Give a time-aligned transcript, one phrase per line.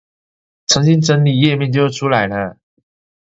[0.65, 2.57] 重新整理頁面就會出來了